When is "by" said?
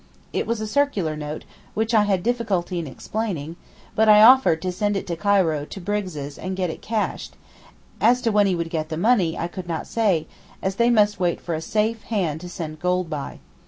13.11-13.41